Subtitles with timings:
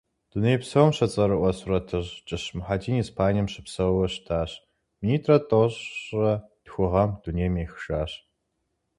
[0.29, 4.51] Дунейпсом щыцӏэрыӏуэ сурэтыщӏ, Кӏыщ Мухьэдин Испанием щыпсэууэ щытащ,
[4.99, 6.33] минитӏырэ тӏощӏырэ
[6.65, 8.11] тху гъэм дунейм ехыжащ.